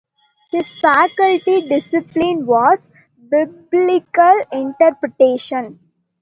His 0.49 0.73
faculty 0.77 1.61
discipline 1.67 2.47
was 2.47 2.89
Biblical 3.29 4.41
interpretation. 4.51 5.79